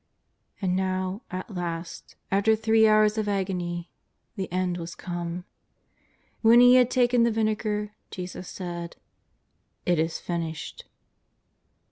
And 0.63 0.75
now 0.75 1.21
at 1.29 1.53
last, 1.53 2.15
after 2.31 2.55
three 2.55 2.87
hours 2.87 3.19
of 3.19 3.29
agony, 3.29 3.91
the 4.35 4.51
end 4.51 4.77
was 4.77 4.95
come. 4.95 5.45
When 6.41 6.59
He 6.59 6.73
had 6.73 6.89
taken 6.89 7.21
the 7.21 7.29
vinegar 7.29 7.93
Jesus 8.09 8.49
said: 8.49 8.95
''// 9.85 9.85
is 9.85 10.17
finished." 10.17 10.85